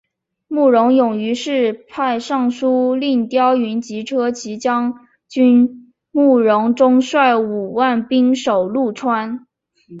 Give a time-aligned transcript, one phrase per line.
[0.47, 9.45] 慕容永于是派尚书令刁云及车骑将军慕容钟率五万兵守潞川。